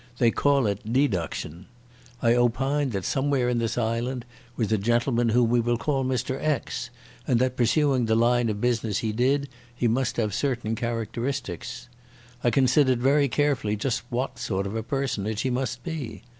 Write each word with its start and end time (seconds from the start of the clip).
They 0.17 0.31
call 0.31 0.65
it 0.65 0.91
deduction. 0.93 1.67
I 2.23 2.33
opined 2.33 2.91
that 2.93 3.05
somewhere 3.05 3.49
in 3.49 3.59
this 3.59 3.77
island 3.77 4.25
was 4.55 4.71
a 4.71 4.77
gentleman 4.79 5.29
whom 5.29 5.51
we 5.51 5.59
will 5.59 5.77
call 5.77 6.03
Mr 6.03 6.41
X, 6.43 6.89
and 7.27 7.39
that, 7.39 7.55
pursuing 7.55 8.07
the 8.07 8.15
line 8.15 8.49
of 8.49 8.59
business 8.59 8.97
he 9.05 9.11
did, 9.11 9.47
he 9.75 9.87
must 9.87 10.17
have 10.17 10.33
certain 10.33 10.73
characteristics. 10.73 11.87
I 12.43 12.49
considered 12.49 12.99
very 12.99 13.27
carefully 13.29 13.75
just 13.75 14.01
what 14.09 14.39
sort 14.39 14.65
of 14.65 14.87
personage 14.87 15.41
he 15.41 15.51
must 15.51 15.83
be. 15.83 16.23